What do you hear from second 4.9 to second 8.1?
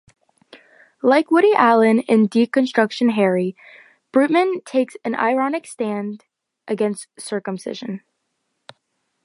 an ironic stand against circumcision.